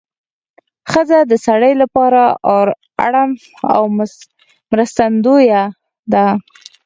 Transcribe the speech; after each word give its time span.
ښځه 0.91 1.19
د 1.31 1.33
سړي 1.45 1.73
لپاره 1.81 2.21
اړم 3.05 3.31
او 3.75 3.81
مرستندویه 4.71 5.63
ده 6.13 6.25